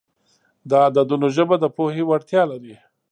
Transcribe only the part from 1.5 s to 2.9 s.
د پوهې وړتیا لري.